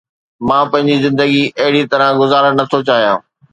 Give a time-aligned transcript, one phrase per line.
[0.47, 3.17] مان پنهنجي زندگي اهڙي طرح گذارڻ نٿو چاهيان.